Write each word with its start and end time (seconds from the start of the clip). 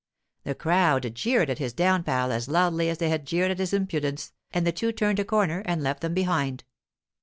The 0.45 0.55
crowd 0.55 1.13
jeered 1.13 1.51
at 1.51 1.59
his 1.59 1.73
downfall 1.73 2.31
as 2.31 2.47
loudly 2.47 2.89
as 2.89 2.97
they 2.97 3.09
had 3.09 3.23
jeered 3.27 3.51
at 3.51 3.59
his 3.59 3.71
impudence, 3.71 4.33
and 4.51 4.65
the 4.65 4.71
two 4.71 4.91
turned 4.91 5.19
a 5.19 5.23
corner 5.23 5.59
and 5.63 5.83
left 5.83 6.01
them 6.01 6.15
behind. 6.15 6.63